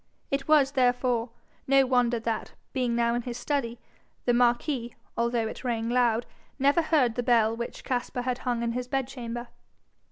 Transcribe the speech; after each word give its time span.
It 0.31 0.47
was, 0.47 0.71
therefore, 0.71 1.29
no 1.67 1.85
wonder 1.85 2.19
that, 2.21 2.53
being 2.73 2.95
now 2.95 3.13
in 3.13 3.21
his 3.21 3.37
study, 3.37 3.79
the 4.25 4.33
marquis, 4.33 4.95
although 5.15 5.47
it 5.47 5.63
rang 5.63 5.91
loud, 5.91 6.25
never 6.57 6.81
heard 6.81 7.13
the 7.13 7.21
bell 7.21 7.55
which 7.55 7.83
Caspar 7.83 8.23
had 8.23 8.39
hung 8.39 8.63
in 8.63 8.71
his 8.71 8.87
bedchamber. 8.87 9.49